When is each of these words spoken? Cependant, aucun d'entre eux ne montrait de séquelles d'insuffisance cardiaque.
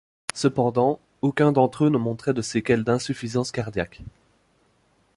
Cependant, 0.33 0.99
aucun 1.21 1.51
d'entre 1.51 1.85
eux 1.85 1.89
ne 1.89 1.99
montrait 1.99 2.33
de 2.33 2.41
séquelles 2.41 2.83
d'insuffisance 2.83 3.51
cardiaque. 3.51 4.01